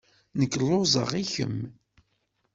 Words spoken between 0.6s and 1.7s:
lluẓeɣ. I kemm?